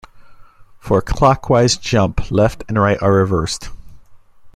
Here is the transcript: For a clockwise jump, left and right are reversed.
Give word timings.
For 0.79 0.97
a 0.97 1.01
clockwise 1.03 1.77
jump, 1.77 2.31
left 2.31 2.63
and 2.67 2.81
right 2.81 2.99
are 3.03 3.13
reversed. 3.13 3.69